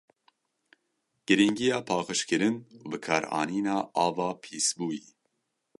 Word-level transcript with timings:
Girîngiya 1.27 1.77
paqijkirin 1.87 2.55
û 2.83 2.85
bikaranîna 2.91 3.77
ava 4.05 4.29
pîsbûyî. 4.41 5.03